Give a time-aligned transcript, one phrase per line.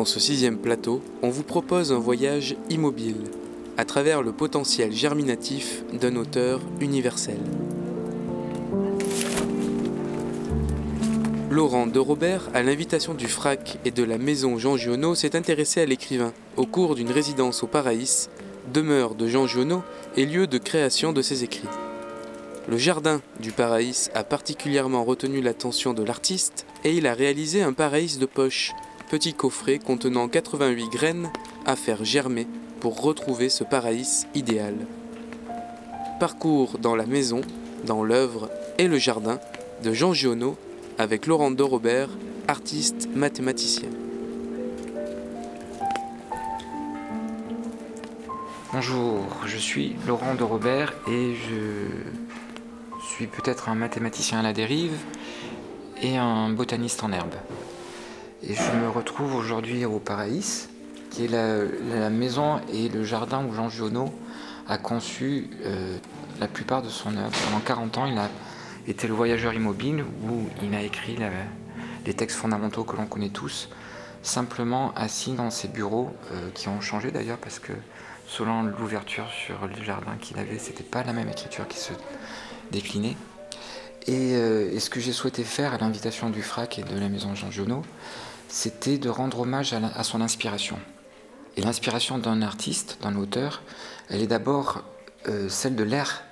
[0.00, 3.22] Dans ce sixième plateau, on vous propose un voyage immobile,
[3.76, 7.36] à travers le potentiel germinatif d'un auteur universel.
[11.50, 15.82] Laurent de Robert, à l'invitation du FRAC et de la maison Jean Giono, s'est intéressé
[15.82, 18.30] à l'écrivain au cours d'une résidence au Paraïs,
[18.72, 19.82] demeure de Jean Giono
[20.16, 21.68] et lieu de création de ses écrits.
[22.68, 27.74] Le jardin du Paraïs a particulièrement retenu l'attention de l'artiste et il a réalisé un
[27.74, 28.72] Paraïs de poche,
[29.10, 31.32] petit coffret contenant 88 graines
[31.66, 32.46] à faire germer
[32.78, 34.76] pour retrouver ce Paraïs idéal.
[36.20, 37.40] Parcours dans la maison,
[37.84, 39.40] dans l'œuvre et le jardin
[39.82, 40.56] de Jean Giono
[40.96, 42.08] avec Laurent de Robert,
[42.46, 43.88] artiste mathématicien.
[48.72, 54.96] Bonjour, je suis Laurent de Robert et je suis peut-être un mathématicien à la dérive
[56.00, 57.34] et un botaniste en herbe.
[58.42, 60.70] Et je me retrouve aujourd'hui au Paraïs,
[61.10, 64.14] qui est la, maison et le jardin où Jean Giono
[64.66, 65.98] a conçu euh,
[66.40, 67.36] la plupart de son œuvre.
[67.44, 68.30] Pendant 40 ans, il a
[68.88, 71.18] été le voyageur immobile où il a écrit
[72.06, 73.68] les textes fondamentaux que l'on connaît tous,
[74.22, 77.72] simplement assis dans ses bureaux, euh, qui ont changé d'ailleurs parce que
[78.26, 81.92] selon l'ouverture sur le jardin qu'il avait, c'était pas la même écriture qui se
[82.72, 83.16] déclinait.
[84.06, 87.10] Et, euh, et ce que j'ai souhaité faire à l'invitation du FRAC et de la
[87.10, 87.82] maison Jean Giono,
[88.50, 90.78] c'était de rendre hommage à, son inspiration.
[91.56, 93.62] Et l'inspiration d'un artiste, d'un auteur,
[94.08, 94.82] elle est d'abord
[95.28, 96.22] euh, celle de l'air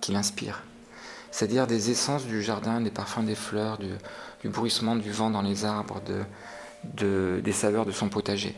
[0.00, 0.62] qui l'inspire.
[1.30, 5.64] C'est-à-dire des essences du jardin, des parfums des fleurs, du, bruissement du vent dans les
[5.64, 6.22] arbres, de,
[6.94, 8.54] de- des saveurs de son potager.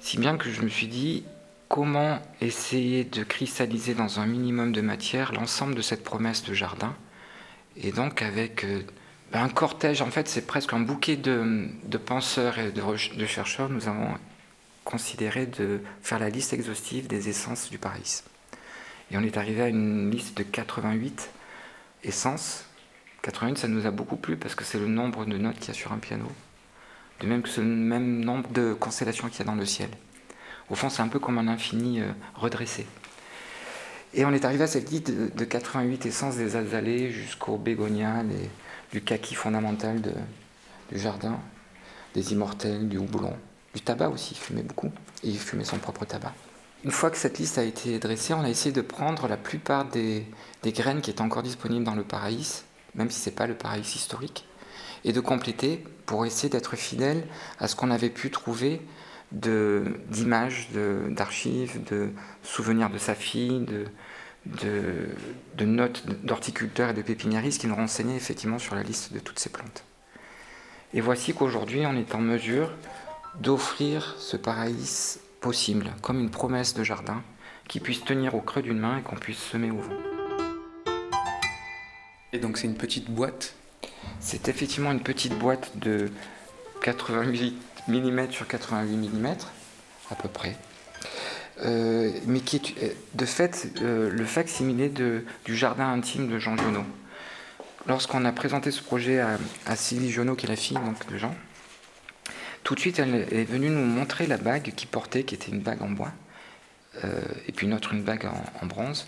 [0.00, 1.24] Si bien que je me suis dit,
[1.68, 6.94] comment essayer de cristalliser dans un minimum de matière l'ensemble de cette promesse de jardin
[7.76, 8.82] Et donc avec euh,
[9.40, 11.68] un cortège, en fait c'est presque un bouquet de,
[12.04, 14.08] penseurs et de, chercheurs, nous avons
[14.84, 18.22] considéré de faire la liste exhaustive des essences du Paris.
[19.10, 21.30] Et on est arrivé à une liste de 88
[22.04, 22.64] essences.
[23.22, 25.70] 88, ça nous a beaucoup plu parce que c'est le nombre de notes qu'il y
[25.70, 26.30] a sur un piano,
[27.20, 29.88] de même que le même nombre de constellations qu'il y a dans le ciel.
[30.70, 32.86] Au fond, c'est un peu comme un infini euh, redressé.
[34.14, 38.22] Et on est arrivé à cette liste de, de 88 essences des azalées jusqu'au bégonia,
[38.22, 38.48] les-
[38.94, 40.14] du kaki fondamental de-
[40.92, 41.36] du jardin,
[42.14, 43.36] des immortels, du houblon,
[43.74, 44.92] du tabac aussi, il fumait beaucoup,
[45.24, 46.32] et il fumait son propre tabac.
[46.84, 49.84] Une fois que cette liste a été dressée, on a essayé de prendre la plupart
[49.86, 50.24] des,
[50.62, 53.54] des graines qui étaient encore disponibles dans le Paraïs, même si ce n'est pas le
[53.54, 54.46] Paraïs historique,
[55.04, 57.26] et de compléter pour essayer d'être fidèle
[57.58, 58.80] à ce qu'on avait pu trouver
[59.32, 62.10] de- d'images, de- d'archives, de,
[62.44, 63.86] souvenirs de sa fille, de,
[64.46, 65.08] de,
[65.56, 69.38] de notes d'horticulteurs et de pépiniéristes qui nous renseignaient effectivement sur la liste de toutes
[69.38, 69.84] ces plantes.
[70.92, 72.70] Et voici qu'aujourd'hui on est en mesure
[73.40, 77.22] d'offrir ce Paraïs possible, comme une promesse de jardin
[77.68, 79.96] qui puisse tenir au creux d'une main et qu'on puisse semer au vent.
[82.32, 83.54] Et donc c'est une petite boîte?
[84.20, 86.10] C'est effectivement une petite boîte de
[86.82, 87.56] 88
[87.88, 89.26] mm sur 88 mm,
[90.10, 90.56] à peu près.
[91.62, 96.56] Euh, mais qui est euh, de fait euh, le facsimilé du jardin intime de Jean
[96.56, 96.82] Giono.
[97.86, 101.16] Lorsqu'on a présenté ce projet à, à Sylvie Giono, qui est la fille donc, de
[101.16, 101.34] Jean,
[102.64, 105.60] tout de suite elle est venue nous montrer la bague qu'il portait, qui était une
[105.60, 106.12] bague en bois,
[107.46, 108.26] et puis une autre, une bague
[108.62, 109.06] en, bronze.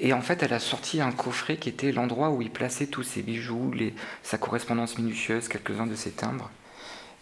[0.00, 3.02] Et en fait, elle a sorti un coffret qui était l'endroit où il plaçait tous
[3.02, 3.72] ses bijoux,
[4.22, 6.50] sa correspondance minutieuse, quelques-uns de ses timbres.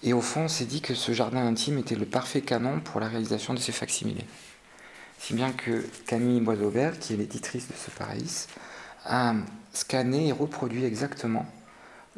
[0.02, 3.00] Et au fond, on s'est dit que ce jardin intime était le parfait canon pour
[3.00, 4.24] la réalisation de ces facsimilés.
[5.18, 8.48] Si bien que Camille Boisauvert, qui est l'éditrice de ce Paraïs,
[9.04, 9.34] a
[9.72, 11.46] scanné et reproduit exactement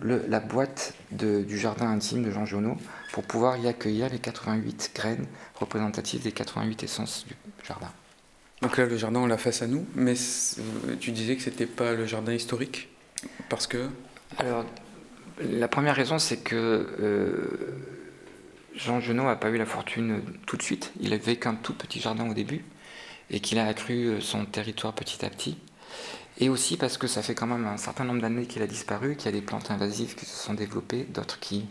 [0.00, 2.76] le- la boîte de- du jardin intime de Jean Giono
[3.12, 7.34] pour pouvoir y accueillir les 88 graines représentatives des 88 essences du
[7.66, 7.90] jardin.
[8.62, 10.14] Donc là, le jardin, on l'a face à nous, mais
[11.00, 12.88] tu disais que c'était pas le jardin historique
[13.48, 13.88] parce que
[14.36, 14.64] Alors,
[15.40, 16.54] la première raison, c'est que
[17.00, 17.76] euh,
[18.74, 20.92] Jean Genot n'a pas eu la fortune tout de suite.
[21.00, 22.62] Il avait qu'un tout petit jardin au début
[23.30, 25.58] et qu'il a accru euh, son territoire petit à petit.
[26.38, 29.16] Et aussi parce que ça fait quand même un certain nombre d'années qu'il a disparu,
[29.16, 31.66] qu'il y a des plantes invasives qui se sont développées, d'autres qui,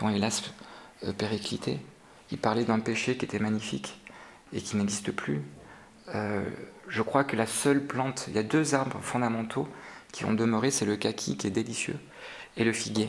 [0.00, 0.42] ont hélas
[1.04, 1.80] euh, périclité.
[2.30, 4.00] Il parlait d'un péché qui était magnifique
[4.52, 5.42] et qui n'existe plus.
[6.14, 6.44] Euh,
[6.88, 9.68] je crois que la seule plante, il y a deux arbres fondamentaux
[10.12, 11.98] qui ont demeuré, c'est le kaki qui est délicieux
[12.56, 13.08] et le figuier.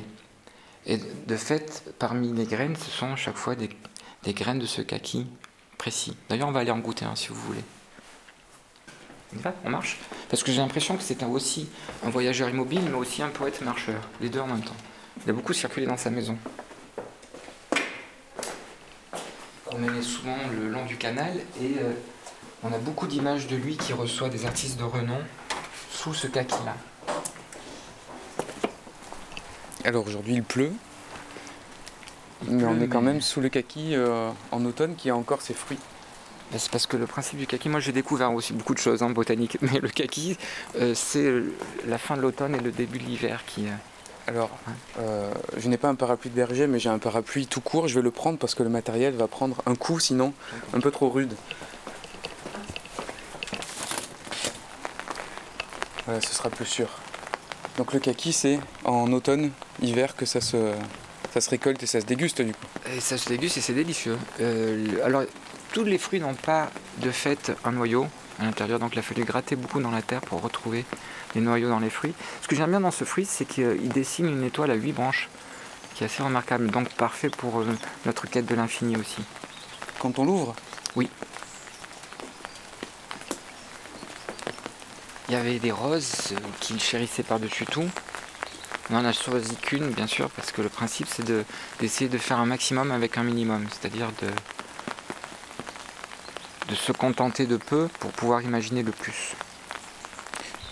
[0.86, 3.70] Et de fait, parmi les graines, ce sont chaque fois des,
[4.24, 5.28] des graines de ce kaki
[5.78, 6.16] précis.
[6.30, 7.64] D'ailleurs, on va aller en goûter un si vous voulez.
[9.33, 10.00] On y va On marche
[10.30, 11.69] Parce que j'ai l'impression que c'est aussi
[12.06, 14.75] un voyageur immobile, mais aussi un poète marcheur, les deux en même temps.
[15.25, 16.38] Il a beaucoup circulé dans sa maison.
[19.71, 21.94] On menait souvent le long du canal et euh,
[22.63, 25.18] on a beaucoup d'images de lui qui reçoit des artistes de renom
[25.91, 26.75] sous ce kaki-là.
[29.85, 30.71] Alors aujourd'hui il pleut,
[32.47, 35.15] Il mais on est quand mais- même sous le kaki euh, en automne qui a
[35.15, 35.80] encore ses fruits.
[36.58, 39.10] C'est parce que le principe du kaki, moi j'ai découvert aussi beaucoup de choses en
[39.10, 40.38] botanique, mais le kaki,
[40.80, 41.32] euh, c'est
[41.88, 43.66] la fin de l'automne et le début de l'hiver qui.
[43.68, 43.72] euh,
[44.28, 44.52] Alors,
[45.00, 47.88] euh, je n'ai pas un parapluie de berger, mais j'ai un parapluie tout court.
[47.88, 50.34] Je vais le prendre parce que le matériel va prendre un coup, sinon
[50.74, 51.34] un peu trop rude.
[56.06, 56.88] Voilà, ce sera plus sûr.
[57.78, 59.52] Donc le kaki, c'est en automne,
[59.82, 60.72] hiver que ça se,
[61.34, 62.66] ça se récolte et ça se déguste du coup.
[62.96, 64.18] Et ça se déguste et c'est délicieux.
[64.42, 65.24] Euh, alors,
[65.74, 68.08] tous les fruits n'ont pas de fait un noyau
[68.40, 70.86] à l'intérieur, donc il a fallu gratter beaucoup dans la terre pour retrouver
[71.36, 72.14] les noyaux dans les fruits.
[72.42, 75.30] Ce que j'aime bien dans ce fruit, c'est qu'il dessine une étoile à huit branches,
[75.96, 77.66] qui est assez remarquable, donc parfait pour euh,
[78.06, 79.24] notre quête de l'infini aussi.
[80.00, 80.56] Quand on l'ouvre,
[85.30, 87.90] Il y avait des roses euh, qu'il chérissait par-dessus tout.
[88.92, 91.44] On en a choisi qu'une, bien sûr, parce que le principe, c'est de-
[91.80, 94.28] d'essayer de, faire un maximum avec un minimum, c'est-à-dire de,
[96.74, 99.36] de se contenter de peu pour pouvoir imaginer le plus.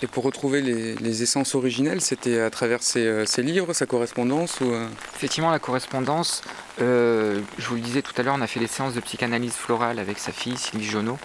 [0.02, 3.86] et pour retrouver les, les essences originelles, c'était à travers ses, euh, ses livres, sa
[3.86, 4.72] correspondance ou...
[4.72, 6.42] euh, Effectivement, la correspondance,
[6.80, 9.54] euh, je vous le disais tout à l'heure, on a fait des séances de psychanalyse
[9.54, 11.18] florale avec sa fille, Sylvie Jonot,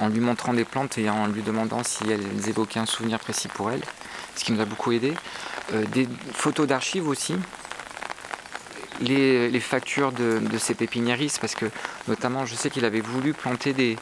[0.00, 3.48] en lui montrant des plantes et en lui demandant si elles évoquaient un souvenir précis
[3.48, 3.82] pour elle,
[4.36, 5.12] ce qui nous a beaucoup aidé.
[5.72, 7.34] Euh, des photos d'archives aussi,
[9.00, 11.66] les, factures de, de ses pépiniéristes, parce que
[12.08, 13.96] notamment je sais qu'il avait voulu planter des,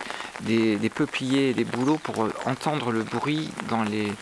[0.94, 4.12] peupliers et des bouleaux pour euh, entendre le bruit dans les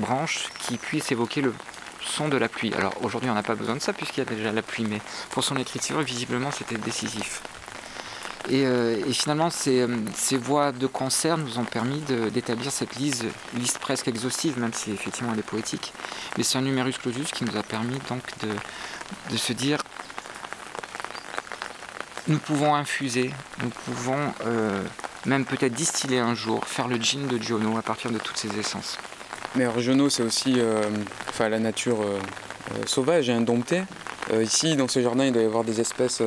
[0.00, 1.54] branches qui puissent évoquer le
[2.00, 2.72] son de la pluie.
[2.74, 5.00] Alors aujourd'hui on n'a pas besoin de ça puisqu'il y a déjà la pluie, mais
[5.30, 7.42] pour son écriture visiblement c'était décisif.
[8.50, 12.00] Et, euh, et finalement ces, euh, ces voix de concert nous ont permis
[12.32, 13.24] d'établir cette liste,
[13.54, 15.92] liste presque exhaustive, même si effectivement elle est poétique.
[16.36, 18.22] Mais c'est un numerus clausus qui nous a permis donc
[19.30, 19.78] de, se dire
[22.26, 23.30] nous pouvons infuser,
[23.62, 24.82] nous pouvons euh,
[25.26, 28.58] même peut-être distiller un jour, faire le gin de Giono à partir de toutes ces
[28.58, 28.96] essences.
[29.56, 30.60] Mais Argenot, c'est aussi
[31.30, 32.04] enfin, la nature
[32.84, 33.82] sauvage et indomptée.
[34.42, 36.22] Ici, dans ce jardin, il doit y avoir des espèces.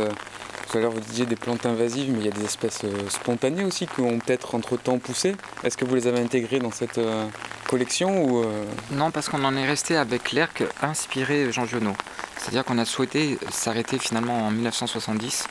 [0.72, 3.10] Tout à l'heure, vous disiez des plantes invasives, mais il y a des espèces euh,
[3.10, 5.36] spontanées aussi qui ont peut-être entre-temps poussé.
[5.66, 7.28] Est-ce que vous les avez intégrées dans cette euh,
[7.68, 11.92] collection euh, Non, parce qu'on en est resté avec l'ERC inspiré Jean Giono.
[12.38, 15.46] C'est-à-dire qu'on a souhaité s'arrêter finalement en 1970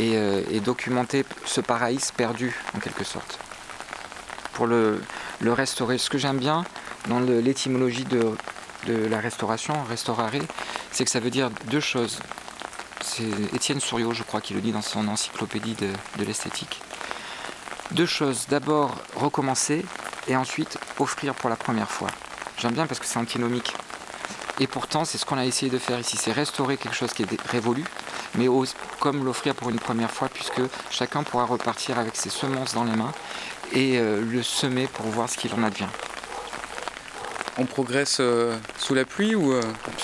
[0.00, 3.38] et, documenter ce paraïs perdu en quelque sorte.
[4.54, 5.00] Pour le,
[5.40, 5.98] le restaurer.
[5.98, 6.64] Ce que j'aime bien
[7.08, 8.32] dans l'étymologie de,
[8.88, 10.32] de la restauration, restaurare,
[10.90, 12.18] c'est que ça veut dire deux choses.
[13.08, 15.88] C'est Étienne Souriau, je crois, qui le dit dans son encyclopédie de,
[16.22, 16.82] l'esthétique.
[17.92, 18.46] Deux choses.
[18.50, 19.84] D'abord, recommencer
[20.28, 22.08] et ensuite offrir pour la première fois.
[22.58, 23.72] J'aime bien parce que c'est antinomique.
[24.60, 27.22] Et pourtant, c'est ce qu'on a essayé de faire ici, c'est restaurer quelque chose qui
[27.22, 27.82] est révolu,
[28.34, 28.46] mais
[29.00, 30.60] comme l'offrir pour une première fois, puisque
[30.90, 33.12] chacun pourra repartir avec ses semences dans les mains
[33.72, 35.88] et euh, le semer pour voir ce qu'il en advient.
[37.58, 39.60] On progresse euh, sous la pluie ou euh,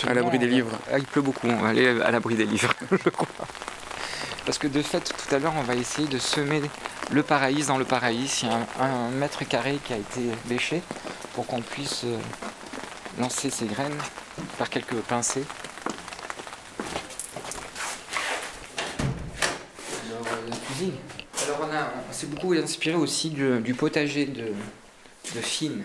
[0.06, 0.76] à l'abri des livres?
[0.92, 3.28] Ah, Il pleut beaucoup, on va aller à l'abri des livres, je crois.
[4.44, 6.60] Parce que de fait, tout à l'heure, on va essayer de semer
[7.10, 8.42] le paraïs dans le paraïs.
[8.42, 10.82] Il y a un, un mètre carré qui a été bêché
[11.34, 12.18] pour qu'on puisse euh,
[13.18, 13.96] lancer ses graines
[14.58, 15.44] par quelques pincées.
[20.10, 20.94] Alors, la cuisine.
[21.46, 24.52] Alors, on, a- on s'est beaucoup inspiré aussi du, du potager de,
[25.34, 25.84] de Fine.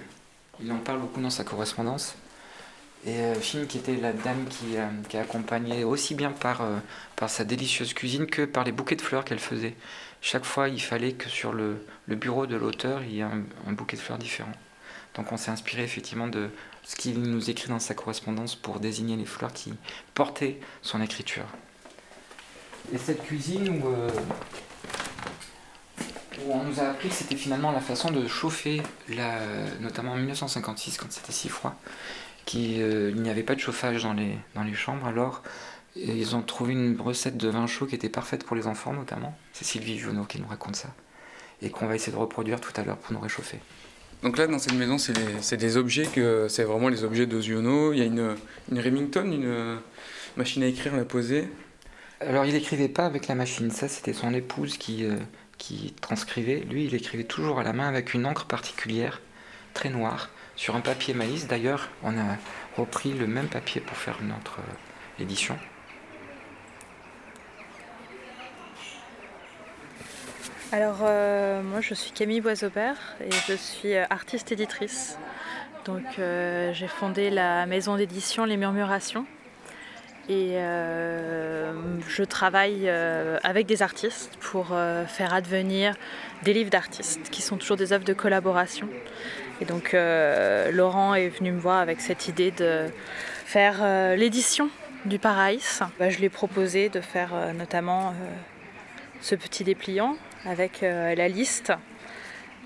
[0.62, 2.16] Il en parle beaucoup dans sa correspondance.
[3.06, 6.80] Et euh, qui était la dame qui, euh, qui aussi bien par, euh,
[7.16, 9.76] par sa délicieuse cuisine que par les bouquets de fleurs qu'elle faisait.
[10.22, 13.44] Chaque fois, il fallait que sur le, le bureau de l'auteur, il y ait un,
[13.68, 14.52] un bouquet de fleurs différent.
[15.16, 16.50] Donc on s'est inspiré effectivement de
[16.84, 19.74] ce qu'il nous écrit dans sa correspondance pour désigner les fleurs qui
[20.14, 21.46] portaient son écriture.
[22.94, 24.10] Et cette cuisine où euh,
[26.46, 29.40] où on nous a appris que c'était finalement la façon de chauffer, la,
[29.82, 31.76] notamment en 1956 quand c'était si froid,
[32.46, 35.06] qu'il euh, n'y avait pas de chauffage dans les, dans les chambres.
[35.06, 35.44] Alors
[35.96, 39.38] ils ont trouvé une recette de vin chaud qui était parfaite pour les enfants notamment.
[39.54, 40.90] C'est Sylvie Junot qui nous raconte ça.
[41.62, 43.60] Et qu'on va essayer de reproduire tout à l'heure pour nous réchauffer.
[44.24, 47.94] Donc là, dans cette maison, c'est des objets que c'est vraiment les objets de Ziono.
[47.94, 48.36] Il y a une,
[48.72, 49.80] une Remington, une
[50.38, 51.50] machine à écrire, la posée.
[52.22, 55.16] Alors il écrivait pas avec la machine, ça c'était son épouse qui, euh,
[55.60, 56.62] qui transcrivait.
[56.62, 59.22] Lui, il écrivait toujours à la main avec une encre particulière,
[59.76, 61.46] très noire, sur un papier maïs.
[61.46, 62.38] D'ailleurs, on a
[62.76, 65.56] repris le même papier pour faire une autre euh, édition.
[70.72, 75.18] Alors euh, moi je suis Camille Boisaubert et je suis artiste éditrice.
[75.84, 79.26] Donc j'ai fondé la maison d'édition Les Murmurations
[80.30, 81.74] et euh,
[82.08, 85.96] je travaille euh, avec des artistes pour euh, faire advenir
[86.44, 88.88] des livres d'artistes qui sont toujours des œuvres de collaboration.
[89.60, 92.86] Et donc Laurent est venu me voir avec cette idée de
[93.44, 94.70] faire l'édition
[95.04, 95.82] du Paraïs.
[96.00, 98.14] Bah, je lui ai proposé de faire notamment
[99.20, 101.74] ce petit dépliant avec la liste.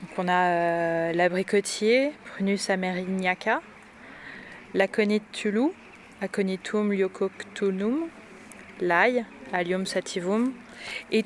[0.02, 3.60] Donc on a l'abricotier, Prunus amerignaca,
[4.76, 5.72] la Toulouse,
[6.24, 8.08] Aconitum lyococtunum,
[8.80, 10.54] l'ail, Allium sativum,
[11.12, 11.26] et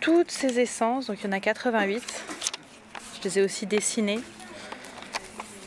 [0.00, 2.24] toutes ces essences, donc il y en a 88,
[3.16, 4.20] je les ai aussi dessinées.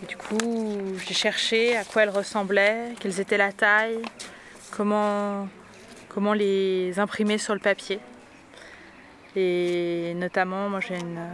[0.08, 4.04] Du coup, j'ai cherché à quoi elles ressemblaient, quelles étaient la taille,
[4.70, 5.48] comment,
[6.36, 8.00] les imprimer sur le papier.
[9.36, 11.30] Et notamment, moi j'ai un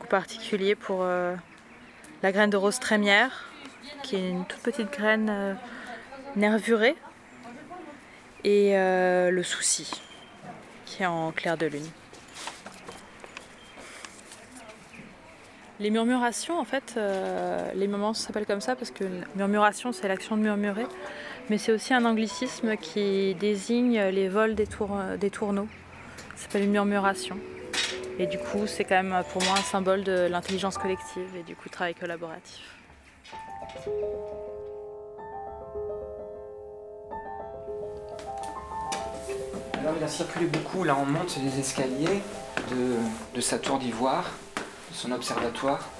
[0.00, 1.36] coup particulier pour euh,
[2.24, 3.44] la graine de rose trémière,
[4.02, 5.54] qui est une toute petite graine euh,
[6.36, 6.96] nervuré
[8.44, 9.90] et euh, le souci
[10.84, 11.86] qui est en clair de lune.
[15.80, 20.36] Les murmurations, en fait, euh, les moments s'appellent comme ça parce que murmuration, c'est l'action
[20.36, 20.86] de murmurer,
[21.50, 24.68] mais c'est aussi un anglicisme qui désigne les vols des,
[25.18, 25.68] des tourneaux.
[26.36, 27.38] Ça s'appelle une murmuration.
[28.20, 31.56] Et du coup, c'est quand même pour moi un symbole de l'intelligence collective et du
[31.56, 32.62] coup, travail collaboratif.
[39.84, 42.22] Alors il a circulé beaucoup, là on monte les escaliers
[43.34, 45.90] de, sa tour d'ivoire, de son observatoire,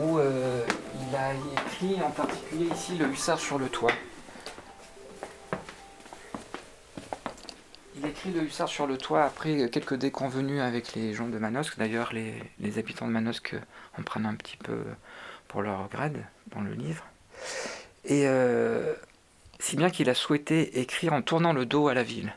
[0.00, 0.66] où euh,
[1.00, 3.92] il a écrit en particulier ici le hussard sur le toit.
[7.96, 11.78] Il écrit le hussard sur le toit après quelques déconvenus avec les gens de Manosque.
[11.78, 13.54] D'ailleurs, les, habitants de Manosque
[13.96, 14.82] en prennent un petit peu
[15.46, 17.04] pour leur grade dans le livre.
[18.04, 18.92] Et euh,
[19.58, 22.32] si bien qu'il a souhaité écrire en tournant le dos à la ville.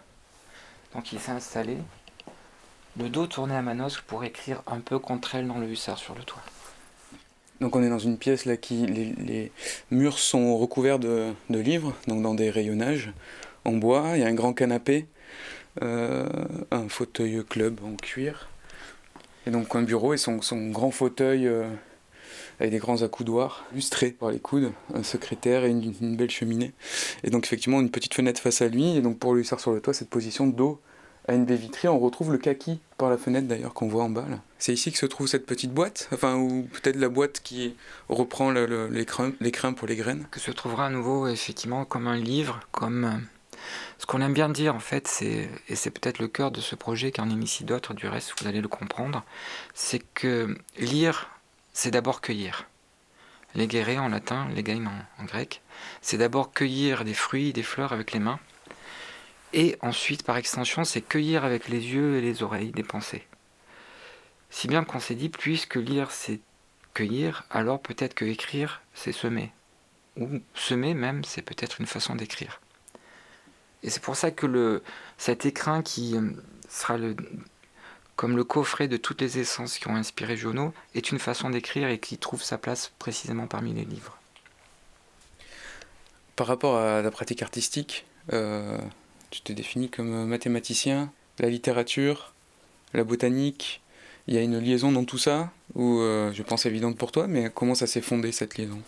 [0.93, 1.77] Donc il s'est installé,
[2.99, 6.15] le dos tourné à Manosque pour écrire un peu contre elle dans le hussard sur
[6.15, 6.41] le toit.
[7.61, 9.51] Donc on est dans une pièce là qui les,
[9.91, 13.11] murs sont recouverts de, livres, donc dans des rayonnages
[13.65, 14.11] en bois.
[14.15, 15.07] Il y a un grand canapé,
[15.81, 16.27] euh,
[16.71, 18.49] un fauteuil club en cuir,
[19.45, 21.67] et donc un bureau et son, grand fauteuil euh,
[22.59, 26.73] avec des grands accoudoirs lustrés par les coudes, un secrétaire et une, belle cheminée.
[27.23, 29.71] Et donc effectivement une petite fenêtre face à lui, et donc pour lui faire sur
[29.71, 30.79] le toit cette position de dos
[31.27, 34.09] à une baie vitrée, on retrouve le kaki par la fenêtre d'ailleurs qu'on voit en
[34.09, 34.25] bas.
[34.59, 37.75] C'est ici que se trouve cette petite boîte, enfin ou peut-être la boîte qui
[38.07, 40.25] reprend l'écrin pour les graines.
[40.31, 43.17] Que se trouvera à nouveau effectivement comme un livre, comme euh,
[43.99, 47.11] ce qu'on aime bien dire en fait, et c'est peut-être le cœur de ce projet
[47.11, 47.93] qui en initie d'autres.
[47.93, 49.25] Du reste, vous allez le comprendre,
[49.73, 51.29] c'est que lire
[51.77, 52.67] c'est d'abord cueillir.
[53.53, 53.67] Les
[53.99, 54.87] en latin, les en,
[55.19, 55.61] en grec,
[56.01, 58.39] c'est d'abord cueillir des fruits, des fleurs avec les mains,
[59.53, 63.27] et ensuite, par extension, c'est cueillir avec les yeux et les oreilles des pensées.
[64.49, 66.39] Si bien qu'on s'est dit, puisque lire c'est
[66.95, 69.53] cueillir, alors peut-être que écrire c'est semer.
[70.19, 72.59] Ou semer même, c'est peut-être une façon d'écrire.
[73.83, 74.81] Et c'est pour ça que
[75.19, 76.31] cet écrin qui euh,
[76.69, 77.15] sera le
[78.17, 81.87] comme le coffret de toutes les essences qui ont inspiré Jono, est une façon d'écrire
[81.87, 84.17] et qui trouve sa place précisément parmi les livres.
[86.35, 88.77] Par rapport à la pratique artistique, euh,
[89.29, 92.33] tu t'es défini comme mathématicien, la littérature,
[92.93, 93.81] la botanique,
[94.27, 97.27] il y a une liaison dans tout ça, ou euh, je pense évidente pour toi,
[97.27, 98.81] mais comment ça s'est fondé cette liaison?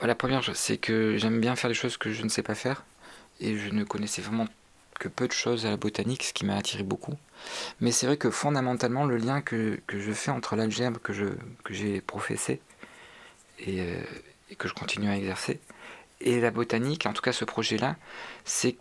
[0.00, 2.56] Bah, La première, c'est que j'aime bien faire des choses que je ne sais pas
[2.56, 2.84] faire,
[3.40, 4.46] et je ne connaissais vraiment
[4.98, 7.14] que peu de choses à la botanique, ce qui m'a attiré beaucoup.
[7.80, 11.12] Mais c'est vrai que fondamentalement, le lien que, je fais entre l'algèbre que,
[11.64, 12.60] que j'ai professé
[13.68, 14.02] euh,
[14.50, 15.60] et, que je continue à exercer,
[16.20, 17.96] et la botanique, en tout cas ce projet-là,
[18.44, 18.76] c'est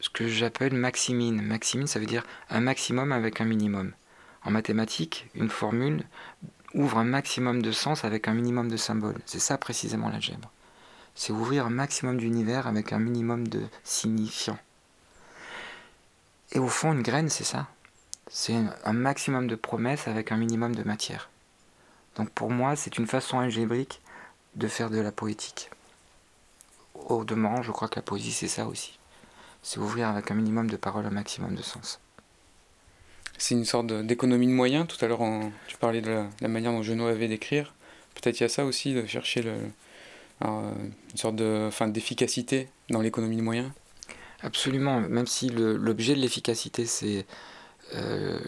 [0.00, 1.42] ce que j'appelle maximine.
[1.42, 3.92] Maximine, ça veut dire un maximum avec un minimum.
[4.44, 6.04] En mathématiques, une formule
[6.74, 9.20] ouvre un maximum de sens avec un minimum de symboles.
[9.26, 10.50] C'est ça précisément l'algèbre.
[11.14, 14.58] C'est ouvrir un maximum d'univers avec un minimum de signifiants.
[16.52, 17.68] Et au fond, une graine, c'est ça.
[18.28, 18.54] C'est
[18.84, 21.30] un maximum de promesses avec un minimum de matière.
[22.16, 24.00] Donc pour moi, c'est une façon algébrique
[24.56, 25.70] de faire de la poétique.
[26.94, 28.98] Au demeurant, je crois que la poésie, c'est ça aussi.
[29.62, 32.00] C'est ouvrir avec un minimum de paroles un maximum de sens.
[33.38, 34.86] C'est une sorte d'économie de moyens.
[34.86, 35.22] Tout à l'heure,
[35.66, 37.74] tu parlais de la, manière dont Genot avait d'écrire.
[38.14, 39.42] Peut-être il y a ça aussi, de chercher
[40.42, 43.70] une sorte de, d'efficacité dans l'économie de moyens.
[44.42, 47.26] Absolument, même si l'objet de l'efficacité, c'est
[47.94, 48.38] euh,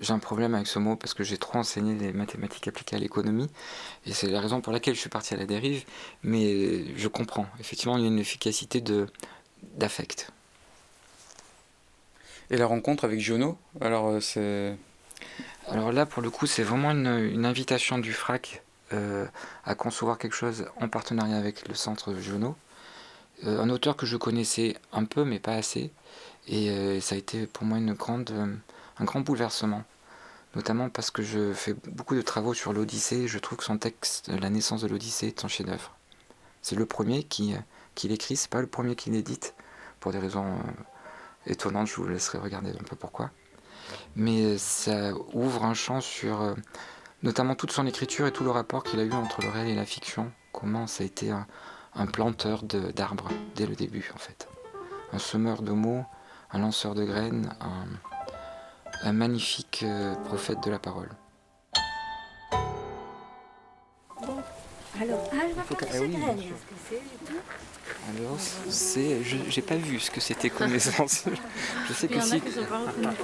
[0.00, 2.98] j'ai un problème avec ce mot parce que j'ai trop enseigné les mathématiques appliquées à
[2.98, 3.48] l'économie
[4.04, 5.84] et c'est la raison pour laquelle je suis parti à la dérive.
[6.22, 7.46] Mais je comprends.
[7.60, 8.82] Effectivement, il y a une efficacité
[9.76, 10.30] d'affect.
[12.50, 14.76] Et la rencontre avec Giono, alors euh, c'est.
[15.68, 19.26] Alors là, pour le coup, c'est vraiment une, invitation du FRAC euh,
[19.64, 22.56] à concevoir quelque chose en partenariat avec le centre Giono.
[23.44, 25.90] Un auteur que je connaissais un peu, mais pas assez.
[26.48, 28.32] Et ça a été pour moi grande
[28.98, 29.84] un grand bouleversement,
[30.54, 34.28] notamment parce que je fais beaucoup de travaux sur l'Odyssée je trouve que son texte,
[34.28, 35.92] La naissance de l'Odyssée, est un chef-d'œuvre.
[36.62, 37.54] C'est le premier qui,
[37.94, 39.54] qui l'écrit, c'est pas le premier qui l'édite,
[40.00, 43.30] pour des raisons euh, étonnantes, je vous laisserai regarder un peu pourquoi.
[44.14, 46.54] Mais ça ouvre un champ sur euh,
[47.22, 49.74] notamment toute son écriture et tout le rapport qu'il a eu entre le réel et
[49.74, 51.32] la fiction, comment ça a été
[51.94, 54.48] un planteur d'arbres dès le début en fait.
[55.12, 56.04] Un semeur de mots,
[56.50, 57.86] un lanceur de graines, un,
[59.02, 61.10] un magnifique euh, prophète de la parole.
[65.00, 66.52] alors, ah, faire ah oui,
[68.08, 68.36] alors,
[68.68, 71.24] c'est, je j'ai pas vu ce que c'était connaissance.
[71.88, 72.42] je sais que si.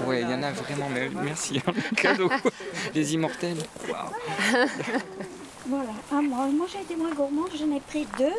[0.07, 2.31] Ouais, il y en a vraiment, mais merci, hein, cadeau.
[2.95, 3.59] Les immortels.
[5.69, 6.47] Voilà, à moi.
[6.47, 8.33] Moi j'ai été moins gourmande, j'en ai pris deux,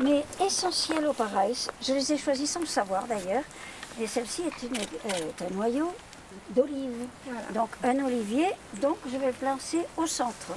[0.00, 1.54] mais essentielles au pareil.
[1.80, 3.44] Je les ai choisis sans le savoir d'ailleurs.
[4.00, 5.92] Et celle-ci est, une, est un noyau
[6.50, 7.06] d'olive.
[7.54, 8.48] Donc un olivier,
[8.80, 10.54] donc je vais le placer au centre.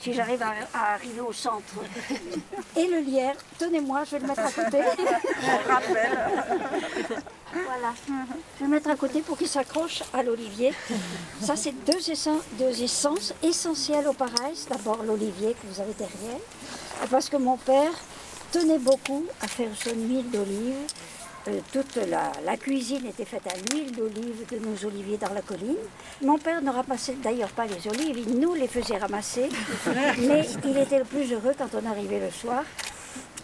[0.00, 0.52] Si j'arrive à,
[0.92, 1.76] arriver au centre.
[2.76, 4.78] Et le lierre, tenez-moi, je vais le mettre à côté.
[7.54, 7.94] voilà.
[8.58, 10.72] Je vais mettre à côté pour qu'il s'accroche à l'olivier.
[11.40, 14.54] Ça, c'est deux, essences, deux essences essentielles au pareil.
[14.68, 16.40] D'abord l'olivier que vous avez derrière.
[17.10, 17.92] Parce que mon père
[18.52, 20.76] tenait beaucoup à faire son huile d'olive
[21.46, 25.76] euh, toute la, cuisine était faite à l'huile d'olive de nos oliviers dans la colline.
[26.22, 29.50] Mon père ne ramassait d'ailleurs pas les olives, il nous les faisait ramasser.
[30.20, 32.64] mais il était le plus heureux quand on arrivait le soir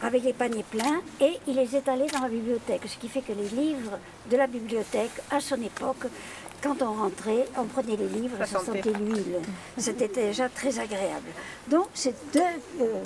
[0.02, 2.82] avec les paniers pleins et il les étalait dans la bibliothèque.
[2.86, 3.98] Ce qui fait que les livres
[4.30, 6.06] de la bibliothèque, à son époque,
[6.62, 9.40] quand on rentrait, on prenait les livres ça sentait l'huile.
[9.78, 11.28] C'était déjà très agréable.
[11.68, 12.40] Donc c'est deux,
[12.82, 13.02] euh,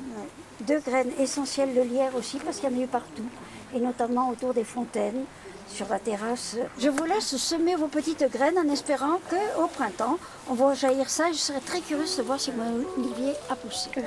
[0.62, 3.28] deux graines essentielles de lierre aussi parce qu'il y en a eu partout
[3.74, 5.24] et notamment autour des fontaines,
[5.68, 6.56] sur la terrasse.
[6.78, 11.32] Je vous laisse semer vos petites graines en espérant qu'au printemps, on va jaillir ça.
[11.32, 13.90] Je serais très curieuse de voir si mon olivier a poussé.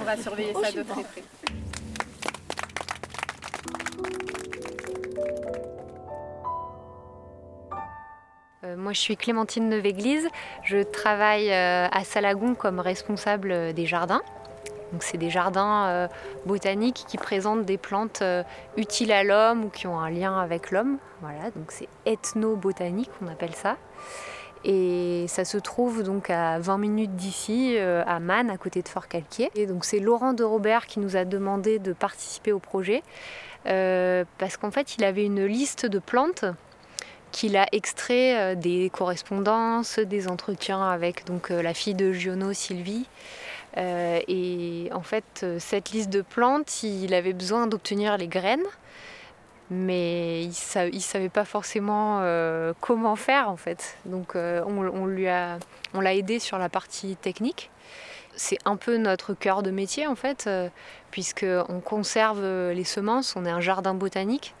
[0.00, 1.22] On va surveiller ça de très près.
[8.64, 10.28] Euh, moi, je suis Clémentine Neuve-Église.
[10.62, 14.22] Je travaille euh, à Salagon comme responsable des jardins
[15.00, 16.08] c'est des jardins euh,
[16.46, 18.42] botaniques qui présentent des plantes euh,
[18.76, 20.98] utiles à l'homme ou qui ont un lien avec l'homme.
[21.20, 23.76] Voilà, donc c'est ethno-botanique, on appelle ça.
[24.64, 28.88] Et ça se trouve donc à 20 minutes d'ici, euh, à Man, à côté de
[28.88, 29.50] Fort-Calquier.
[29.54, 33.02] Et donc c'est Laurent de Robert qui nous a demandé de participer au projet
[33.64, 36.44] parce qu'en fait il avait une liste de plantes
[37.30, 43.06] qu'il a extrait des correspondances, des entretiens avec donc la fille de Giono, Sylvie,
[43.76, 48.66] euh, et en fait, cette liste de plantes, il avait besoin d'obtenir les graines,
[49.70, 53.96] mais il ne savait pas forcément euh, comment faire en fait.
[54.04, 55.58] Donc euh, on, lui a,
[55.94, 57.70] l'a aidé sur la partie technique.
[58.34, 60.48] C'est un peu notre cœur de métier en fait,
[61.10, 64.54] puisqu'on conserve les semences, on est un jardin botanique.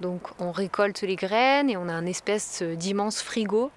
[0.00, 3.70] Donc on récolte les graines et on a un espèce d'immense frigo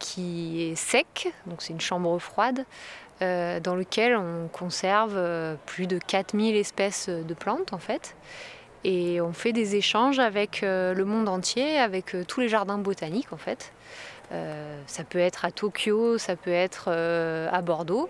[0.00, 2.64] qui est sec, donc c'est une chambre froide, euh,
[3.20, 8.16] dans lequel on conserve euh, plus de 4000 espèces de plantes en fait.
[8.82, 13.32] Et on fait des échanges avec euh, le monde entier, avec tous les jardins botaniques
[13.32, 13.72] en fait.
[14.86, 18.08] ça peut être à Tokyo, ça peut être à Bordeaux.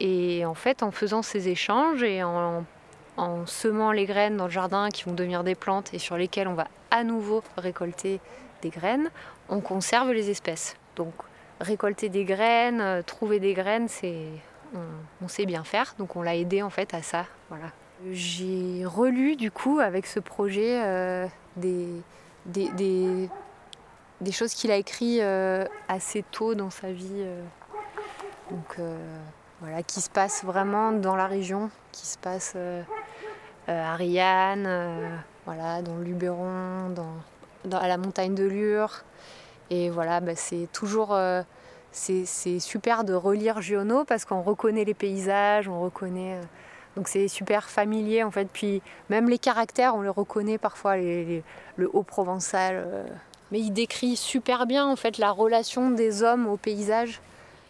[0.00, 2.64] Et en fait, en faisant ces échanges et en,
[3.16, 6.48] en, semant les graines dans le jardin qui vont devenir des plantes et sur lesquelles
[6.48, 8.20] on va à nouveau récolter
[8.62, 9.10] des graines,
[9.48, 10.76] on conserve les espèces.
[10.96, 11.12] Donc
[11.60, 14.26] récolter des graines, euh, trouver des graines, c'est
[15.22, 17.26] on, sait bien faire, donc on l'a aidé en fait à ça.
[17.48, 17.66] Voilà.
[18.10, 21.86] J'ai relu du coup avec ce projet euh, des,
[22.46, 23.28] des,
[24.20, 27.24] des, choses qu'il a écrites euh, assez tôt dans sa vie.
[28.50, 28.80] donc
[29.60, 32.56] voilà, qui se passe vraiment dans la région, qui se passe
[33.68, 39.04] à Rianne, voilà, dans le Luberon, dans, à la montagne de Lure.
[39.70, 41.16] Et voilà, bah, c'est toujours
[41.94, 46.34] c'est super de relire Giono parce qu'on reconnaît les paysages, on reconnaît.
[46.34, 46.42] Euh,
[46.96, 48.48] donc c'est super familier en fait.
[48.52, 51.42] Puis même les caractères, on les reconnaît parfois, le
[51.92, 52.74] haut provençal.
[52.76, 53.06] Euh.
[53.52, 57.20] Mais il décrit super bien en fait la relation des hommes au paysage.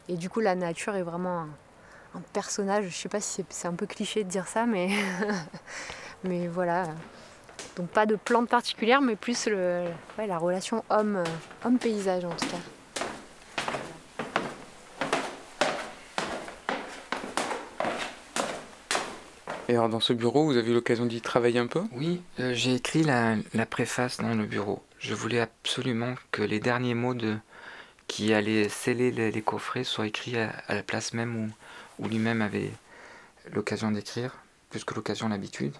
[0.08, 1.46] Et du coup, la nature est vraiment
[2.14, 2.86] un, personnage.
[2.88, 4.88] Je sais pas si c'est un peu cliché de dire ça, mais,
[6.24, 6.84] mais voilà.
[7.76, 9.84] Donc pas de plante particulière, mais plus le,
[10.18, 11.22] la relation homme,
[11.64, 12.58] homme-paysage en tout cas.
[19.68, 21.82] Et alors dans ce bureau, vous avez eu l'occasion d'y travailler un peu?
[21.92, 23.36] Oui, euh, j'ai écrit la,
[23.68, 24.82] préface dans le bureau.
[24.98, 27.36] Je voulais absolument que les derniers mots de,
[28.06, 31.50] qui allaient sceller les, coffrets soient écrits à, la place même
[31.98, 32.70] où, lui-même avait
[33.52, 34.36] l'occasion d'écrire,
[34.68, 35.74] plus que l'occasion l'habitude.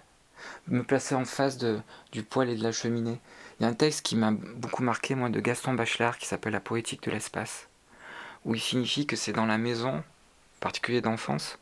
[0.69, 1.81] Me placer en face de,
[2.13, 3.21] du poêle et de la cheminée.
[3.59, 6.53] Il y a un texte qui m'a beaucoup marqué, moi, de Gaston Bachelard, qui s'appelle
[6.53, 7.69] La poétique de l'espace,
[8.45, 10.03] où il signifie que c'est dans la maison, en
[10.61, 11.59] particulier d'enfance,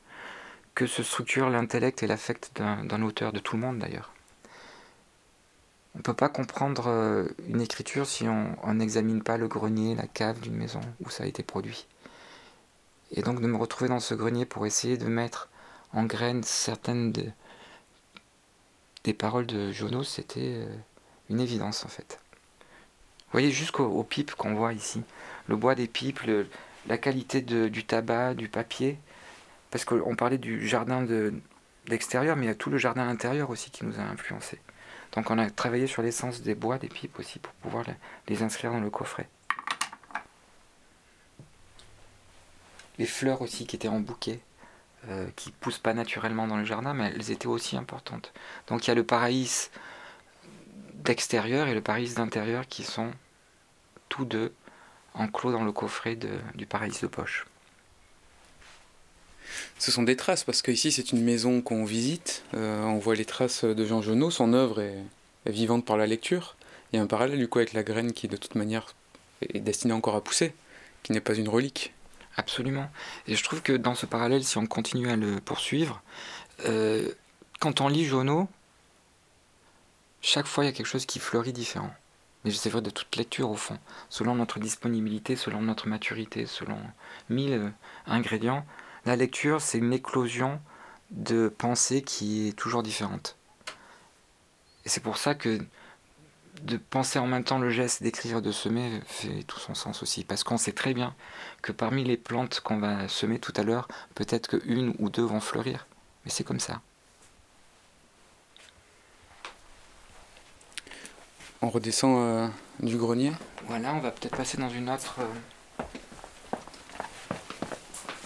[0.74, 4.12] que se structure l'intellect et l'affect d'un auteur, de tout le monde d'ailleurs.
[5.94, 10.06] On ne peut pas comprendre euh, une écriture si on n'examine pas le grenier, la
[10.06, 11.86] cave d'une maison où ça a été produit.
[13.10, 15.50] Et donc de me retrouver dans ce grenier pour essayer de mettre
[15.92, 17.12] en graines certaines
[19.04, 20.76] des paroles de Jono, c'était euh,
[21.30, 22.20] une évidence en fait.
[23.26, 25.02] Vous voyez jusqu'aux pipes qu'on voit ici,
[25.48, 26.20] le bois des pipes,
[26.86, 28.98] la qualité du tabac, du papier,
[29.70, 31.06] parce qu'on parlait du jardin
[31.86, 34.58] d'extérieur, mais il y a tout le jardin intérieur aussi qui nous a influencé.
[35.12, 37.84] Donc on a travaillé sur l'essence des bois, des pipes aussi, pour pouvoir
[38.28, 39.28] les, inscrire dans le coffret.
[42.98, 44.40] Les fleurs aussi qui étaient en bouquet,
[45.08, 48.32] euh, qui poussent pas naturellement dans le jardin, mais elles étaient aussi importantes.
[48.68, 49.70] Donc il y a le paraïs
[50.94, 53.10] d'extérieur et le paraïs d'intérieur qui sont
[54.08, 54.52] tous deux
[55.14, 56.16] enclos dans le coffret
[56.54, 57.46] du paraïs de poche.
[59.78, 63.24] Ce sont des traces, parce qu'ici c'est une maison qu'on visite, euh, on voit les
[63.24, 64.98] traces de Jean Genot, son œuvre est,
[65.46, 66.54] vivante par la lecture.
[66.92, 68.94] Il y a un parallèle du coup avec la graine qui de toute manière
[69.40, 70.54] est destinée encore à pousser,
[71.02, 71.92] qui n'est pas une relique.
[72.36, 72.90] Absolument.
[73.26, 76.02] Et je trouve que dans ce parallèle, si on continue à le poursuivre,
[76.66, 77.08] euh,
[77.60, 78.48] quand on lit Jono,
[80.22, 81.94] chaque fois il y a quelque chose qui fleurit différent.
[82.44, 83.78] Mais c'est vrai de toute lecture au fond.
[84.08, 86.78] Selon notre disponibilité, selon notre maturité, selon
[87.28, 87.72] mille
[88.06, 88.64] ingrédients,
[89.04, 90.60] la lecture, c'est une éclosion
[91.10, 93.36] de pensée qui est toujours différente.
[94.84, 95.60] Et c'est pour ça que
[96.62, 100.24] de penser en même temps le geste d'écrire, de semer, fait tout son sens aussi.
[100.24, 101.14] Parce qu'on sait très bien
[101.60, 105.40] que parmi les plantes qu'on va semer tout à l'heure, peut-être qu'une ou deux vont
[105.40, 105.86] fleurir.
[106.24, 106.80] Mais c'est comme ça.
[111.60, 112.48] On redescend euh,
[112.80, 113.32] du grenier
[113.66, 115.16] Voilà, on va peut-être passer dans une autre...
[115.20, 115.24] Euh,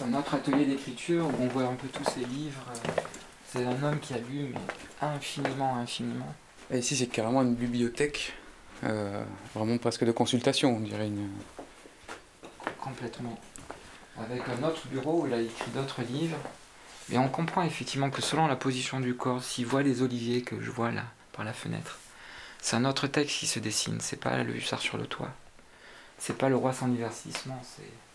[0.07, 2.63] notre atelier d'écriture où on voit un peu tous ces livres.
[2.69, 3.01] Euh,
[3.45, 4.59] c'est un homme qui a lu, mais
[5.01, 6.33] infiniment, infiniment.
[6.73, 8.33] Ici, c'est carrément une bibliothèque,
[8.83, 9.23] euh,
[9.55, 11.29] vraiment presque de consultation, on dirait une.
[12.79, 13.39] Complètement.
[14.17, 16.37] Avec un autre bureau où il a écrit d'autres livres.
[17.09, 20.59] Et on comprend effectivement que selon la position du corps, s'il voit les oliviers que
[20.61, 21.99] je vois là, par la fenêtre,
[22.59, 23.99] c'est un autre texte qui se dessine.
[24.01, 25.31] C'est pas le hussard sur le toit.
[26.17, 28.06] C'est pas le roi sans divertissement, c'est.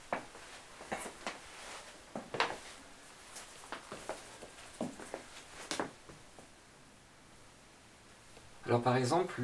[8.72, 9.42] Alors par exemple,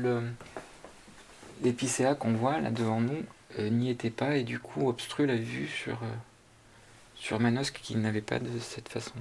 [1.63, 3.23] l'épicéa qu'on voit là devant nous
[3.59, 6.15] euh, n'y était pas et du coup obstrue la vue sur, euh,
[7.15, 9.13] sur Manosque qui n'avait pas de cette façon.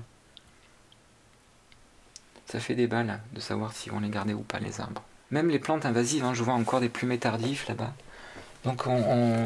[2.45, 5.03] Ça fait débat là, de savoir si on les gardait ou pas les arbres.
[5.29, 7.93] Même les plantes invasives, hein, je vois encore des plumets tardifs là-bas.
[8.63, 9.43] Donc on, euh,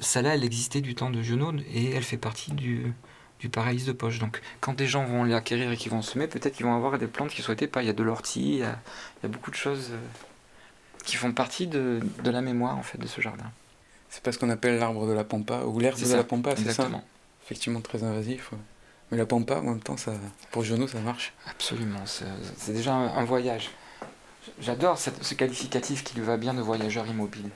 [0.00, 2.92] ça là, elle existait du temps de Genode et elle fait partie du,
[3.40, 4.18] du paraïs de poche.
[4.18, 7.06] Donc quand des gens vont l'acquérir et qu'ils vont semer, peut-être qu'ils vont avoir des
[7.06, 7.82] plantes qu'ils souhaitaient pas.
[7.82, 9.98] Il y a de l'ortie, il, y a beaucoup de choses euh,
[11.04, 13.50] qui font partie de, la mémoire en fait de ce jardin.
[14.08, 16.72] C'est pas ce qu'on appelle l'arbre de la pampa ou l'herbe de la pampa, c'est
[16.72, 16.88] ça?
[17.44, 18.50] Effectivement très invasif.
[19.10, 20.12] Mais la pampa, en même temps, ça,
[20.50, 21.32] pour Jono, ça marche.
[21.48, 23.70] Absolument, c'est déjà un, voyage.
[24.60, 27.50] J'adore ce qualificatif qui lui va bien de voyageur immobile.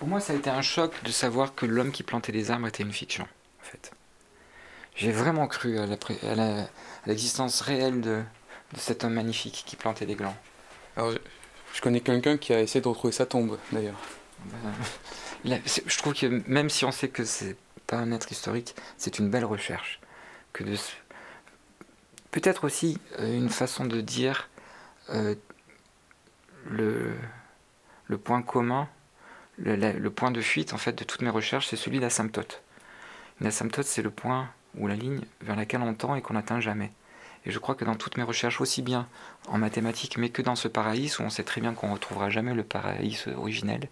[0.00, 2.66] Pour moi, ça a été un choc de savoir que l'homme qui plantait les arbres
[2.66, 3.92] était une fiction, en fait.
[4.96, 5.84] J'ai vraiment cru à
[7.04, 8.22] l'existence réelle de,
[8.78, 10.34] cet homme magnifique qui plantait des glands.
[10.96, 11.12] Alors,
[11.74, 14.00] je, connais quelqu'un qui a essayé de retrouver sa tombe, d'ailleurs.
[15.44, 19.18] Ben, je trouve que même si on sait que c'est pas un être historique, c'est
[19.18, 20.00] une belle recherche.
[20.54, 20.76] Que de,
[22.30, 24.48] peut-être aussi euh, une façon de dire
[25.10, 25.34] euh,
[26.64, 27.12] le,
[28.06, 28.88] le point commun
[29.62, 32.62] le, point de fuite en fait de toutes mes recherches, c'est celui d'asymptote.
[33.40, 36.60] Une asymptote, c'est le point ou la ligne vers laquelle on tend et qu'on n'atteint
[36.60, 36.92] jamais.
[37.46, 39.08] Et je crois que dans toutes mes recherches, aussi bien
[39.48, 42.28] en mathématiques, mais que dans ce paraïs, où on sait très bien qu'on ne retrouvera
[42.28, 43.88] jamais le paraïs originel,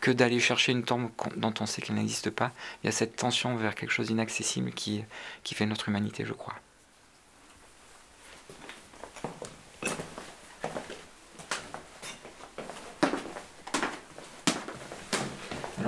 [0.00, 3.16] que d'aller chercher une tombe dont on sait qu'elle n'existe pas, il y a cette
[3.16, 5.04] tension vers quelque chose d'inaccessible qui
[5.44, 6.54] fait notre humanité, je crois.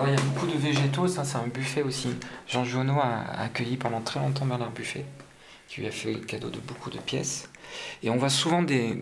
[0.07, 2.11] Il y a beaucoup de végétaux, ça c'est un buffet aussi.
[2.47, 5.05] Jean Jonot a accueilli pendant très longtemps Bernard Buffet,
[5.69, 7.49] qui lui a fait le cadeau de beaucoup de pièces.
[8.03, 8.95] Et on voit souvent des,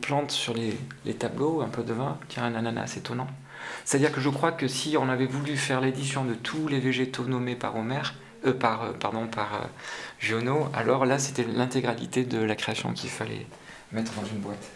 [0.00, 3.26] plantes sur les, tableaux, un peu de vin, tiens un ananas étonnant.
[3.84, 7.24] C'est-à-dire que je crois que si on avait voulu faire l'édition de tous les végétaux
[7.24, 8.02] nommés par Homer,
[8.46, 9.66] euh, par, euh, pardon, par euh,
[10.18, 13.46] Giono, alors là c'était l'intégralité de la création qu'il fallait
[13.92, 14.70] mettre dans une boîte.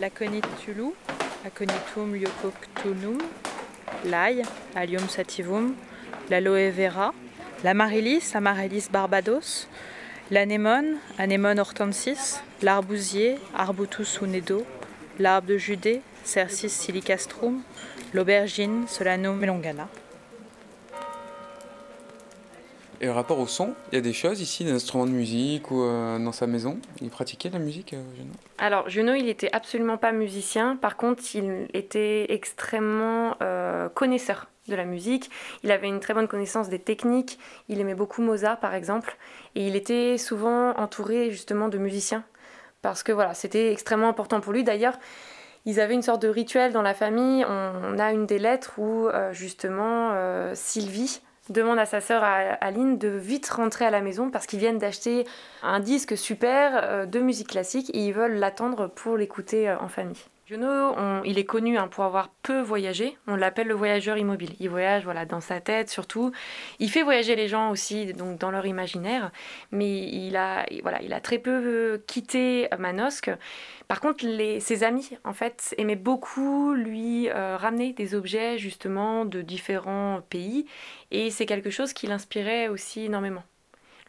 [0.00, 0.94] La conitulu,
[1.42, 3.16] Aconitum lyococtonum,
[4.04, 4.42] l'ail,
[4.76, 5.74] Allium sativum,
[6.28, 7.14] l'aloe vera,
[7.64, 9.66] l'amaryllis, Amaryllis barbados,
[10.30, 14.66] l'anémone, Anemone hortensis, l'arbousier, Arbutus unedo,
[15.18, 17.62] l'arbre de Judée, Cercis silicastrum,
[18.12, 19.88] l'aubergine, Solanum melongana.
[23.02, 25.70] Et le rapport au son, il y a des choses ici, des instruments de musique
[25.70, 28.02] ou euh, dans sa maison Il pratiquait la musique, euh,
[28.58, 30.76] Alors, Junot, il était absolument pas musicien.
[30.76, 35.30] Par contre, il était extrêmement euh, connaisseur de la musique.
[35.64, 37.38] Il avait une très bonne connaissance des techniques.
[37.70, 39.16] Il aimait beaucoup Mozart, par exemple.
[39.54, 42.22] Et il était souvent entouré justement de musiciens.
[42.82, 44.62] Parce que voilà, c'était extrêmement important pour lui.
[44.62, 44.98] D'ailleurs,
[45.64, 47.46] ils avaient une sorte de rituel dans la famille.
[47.46, 50.14] On, a une des lettres où justement
[50.54, 54.78] Sylvie demande à sa sœur Aline de vite rentrer à la maison parce qu'ils viennent
[54.78, 55.26] d'acheter
[55.62, 59.88] un disque super euh, de musique classique et ils veulent l'attendre pour l'écouter euh, en
[59.88, 60.16] famille.
[60.50, 63.16] Jono, il est connu hein, pour avoir peu voyagé.
[63.28, 64.56] On l'appelle le voyageur immobile.
[64.58, 66.32] Il voyage voilà, dans sa tête surtout.
[66.80, 69.30] Il fait voyager les gens aussi donc, dans leur imaginaire.
[69.70, 73.30] Mais il a, voilà, il a très peu euh, quitté Manosque.
[73.86, 74.24] Par contre,
[74.58, 80.66] ses amis, en fait, aimaient beaucoup lui euh, ramener des objets justement de différents pays.
[81.12, 83.44] Et c'est quelque chose qui l'inspirait aussi énormément.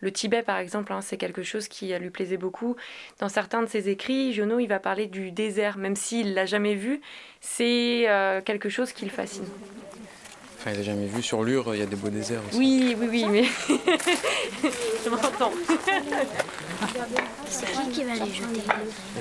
[0.01, 2.75] Le Tibet, par exemple, hein, c'est quelque chose qui lui plaisait beaucoup.
[3.19, 6.75] Dans certains de ses écrits, Jono, il va parler du désert, même s'il l'a jamais
[6.75, 7.01] vu,
[7.39, 9.45] c'est euh, quelque chose qui le fascine.
[10.57, 12.57] Enfin, il n'a jamais vu sur Lure, il y a des beaux déserts aussi.
[12.57, 13.43] Oui, oui, oui, mais
[15.03, 15.51] je m'entends.
[17.49, 18.61] C'est qui qui va les jeter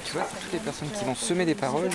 [0.05, 1.91] Tu vois, c'est toutes les personnes qui vont semer des paroles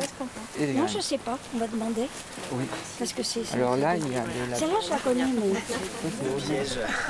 [0.59, 2.07] et des Non, je sais pas, on va demander.
[2.51, 2.65] Oui.
[2.99, 3.41] Parce que c'est.
[3.53, 4.57] Alors là, il y a de la.
[4.57, 5.59] Celle-là, je la connais, mais.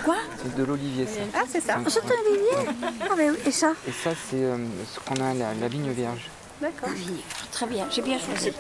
[0.04, 1.20] Quoi C'est de l'olivier, ça.
[1.34, 1.78] Ah, c'est ça.
[1.88, 2.74] C'est un olivier
[3.10, 4.58] Ah, mais oui, et ça Et ça, c'est euh,
[4.94, 6.30] ce qu'on a, la, la vigne vierge.
[6.62, 6.90] D'accord.
[7.52, 8.52] Très bien, j'ai bien choisi.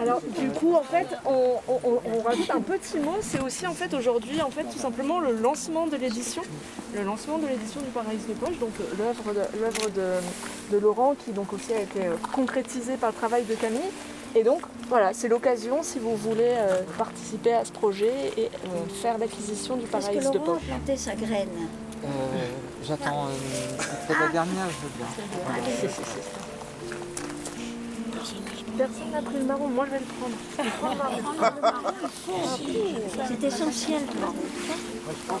[0.00, 4.40] Alors du coup en fait on, rajoute un petit mot, c'est aussi en fait aujourd'hui
[4.42, 6.42] en fait tout simplement le lancement de l'édition,
[6.94, 8.84] le lancement de l'édition du Paradis de Poche, donc euh,
[9.60, 13.54] l'œuvre de, de, Laurent qui donc aussi a été euh, concrétisée par le travail de
[13.54, 13.80] Camille.
[14.36, 18.50] Et donc voilà, c'est l'occasion si vous voulez euh, participer à ce projet et
[19.00, 20.62] faire l'acquisition du Paradis de Poche.
[20.62, 21.48] a planté sa graine
[22.04, 22.08] euh,
[22.82, 25.06] J'attends euh, la dernière, je veux bien.
[28.78, 30.34] Personne n'a pris le marron, moi je vais le prendre.
[33.28, 34.02] C'est essentiel.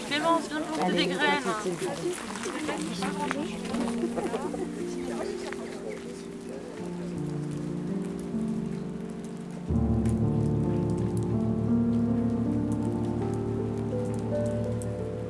[0.08, 1.42] Clémence, donne-nous des graines.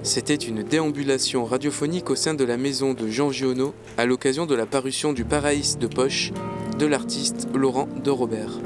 [0.02, 4.54] C'était une déambulation radiophonique au sein de la maison de Jean Giono à l'occasion de
[4.54, 6.30] la parution du Paraïs de Poche
[6.78, 8.58] de l'artiste Laurent de Robert.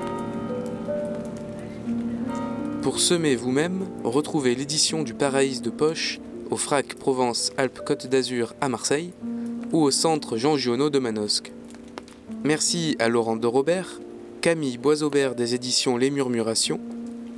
[2.82, 6.18] Pour semer vous-même, retrouvez l'édition du Paraïs de Poche
[6.50, 9.12] au FRAC Provence Alpes Côte d'Azur à Marseille
[9.72, 11.52] ou au centre Jean Giono de Manosque.
[12.44, 14.00] Merci à Laurent de Robert,
[14.40, 16.80] Camille Boisaubert des éditions Les Murmurations,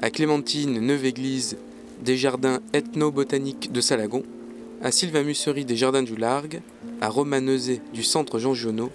[0.00, 1.56] à Clémentine Neuve-Église
[2.04, 4.22] des jardins ethno-botaniques de Salagon,
[4.82, 6.60] à Sylvain Mussery des jardins du Largue,
[7.00, 8.90] à Romain du centre Jean Giono,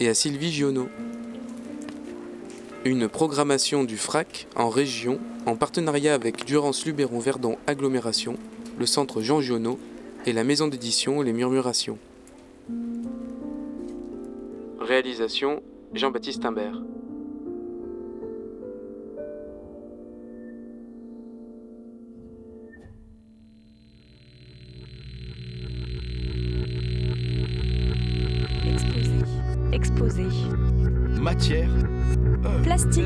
[0.00, 0.88] et à Sylvie Giono.
[2.86, 8.36] Une programmation du FRAC en région en partenariat avec Durance Luberon Verdon Agglomération,
[8.78, 9.78] le centre Jean Giono
[10.24, 11.98] et la maison d'édition Les Murmurations.
[14.80, 15.62] Réalisation
[15.92, 16.80] Jean-Baptiste Imbert.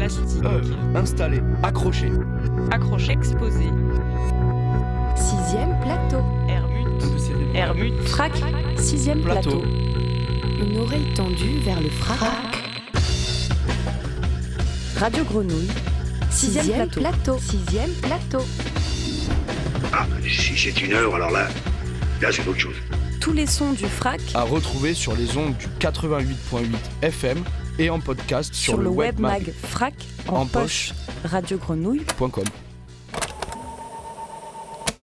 [0.05, 0.45] Plastique.
[0.45, 2.13] œuvre, installé, accroché.
[2.71, 3.13] Accroché.
[3.13, 3.65] Exposé.
[5.17, 6.23] Sixième plateau.
[6.47, 7.03] Hermut.
[7.55, 7.95] Hermut.
[8.09, 8.33] Frac.
[8.77, 9.61] Sixième plateau.
[9.61, 9.65] Plateau.
[10.61, 12.19] Une oreille tendue vers le frac.
[14.99, 15.71] Radio Grenouille.
[16.31, 17.39] Sixième, plateau.
[17.39, 18.45] Sixième plateau.
[19.91, 21.49] Ah, si c'est une œuvre, alors là,
[22.21, 22.77] là c'est autre chose.
[23.21, 26.67] Tous les sons du frac À retrouver sur les ondes du 88.8
[27.01, 27.43] FM
[27.79, 29.95] et en podcast sur, sur, le web mag frac
[30.29, 30.93] en, En poche.
[31.25, 32.45] radiogrenouille.com.